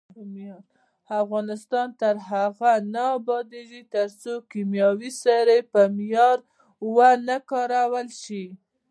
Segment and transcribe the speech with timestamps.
[1.21, 6.37] افغانستان تر هغو نه ابادیږي، ترڅو کیمیاوي سرې په معیار
[6.95, 8.45] ونه کارول شي.